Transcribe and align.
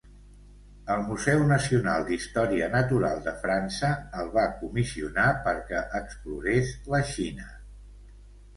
El 0.93 1.01
Museu 1.09 1.43
Nacional 1.51 2.05
d'Història 2.07 2.69
Natural 2.77 3.21
de 3.27 3.35
França 3.45 3.91
el 4.23 4.33
va 4.39 4.47
comissionar 4.63 5.29
perquè 5.47 5.85
explorés 6.03 6.75
la 6.97 7.07
Xina. 7.15 7.49